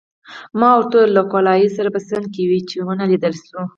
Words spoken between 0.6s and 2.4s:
ورته وویل: له ګولایي سره په څنګ